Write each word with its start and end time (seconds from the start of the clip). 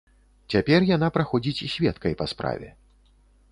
Цяпер 0.53 0.85
яна 0.95 1.09
праходзіць 1.17 1.71
сведкай 1.75 2.13
па 2.25 2.29
справе. 2.35 2.67